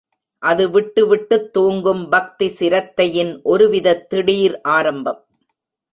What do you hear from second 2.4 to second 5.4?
சிரத்தையின் ஒருவிதத் திடீர் ஆரம்பம்.